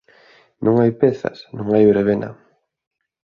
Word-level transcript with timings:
Non 0.65 0.75
hai 0.77 0.91
pezas, 1.01 1.37
non 1.57 1.67
hai 1.73 1.83
verbena. 1.91 2.29